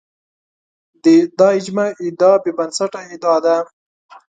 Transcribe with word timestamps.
د 1.39 1.39
اجماع 1.57 1.89
ادعا 2.07 2.33
بې 2.43 2.51
بنسټه 2.57 3.01
ادعا 3.15 3.37
ده 3.45 3.57